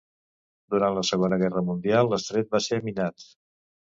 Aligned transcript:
Durant 0.75 0.95
la 0.97 1.03
Segona 1.09 1.37
Guerra 1.43 1.63
Mundial 1.67 2.09
l'estret 2.13 2.51
va 2.57 2.63
ser 2.69 2.83
minat. 2.87 3.29